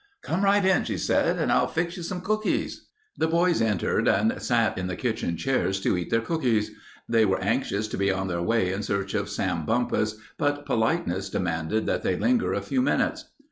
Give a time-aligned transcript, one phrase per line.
[0.23, 2.87] "Come right in," she said, "and I'll get you some cookies."
[3.19, 6.71] The boys entered and sat in the kitchen chairs to eat their cookies.
[7.07, 11.29] They were anxious to be on their way in search of Sam Bumpus, but politeness
[11.29, 13.25] demanded that they linger a few minutes.